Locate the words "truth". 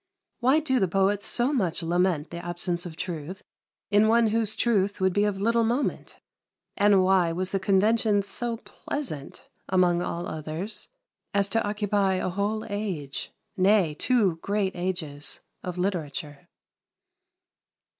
2.95-3.43, 4.55-4.99